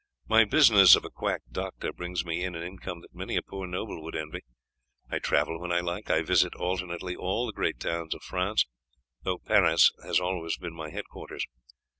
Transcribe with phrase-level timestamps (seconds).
[0.27, 3.67] My business of a quack doctor brings me in an income that many a poor
[3.67, 4.39] nobleman would envy.
[5.11, 8.65] I travel when I like; I visit alternately all the great towns of France,
[9.21, 11.45] though Paris has always been my head quarters.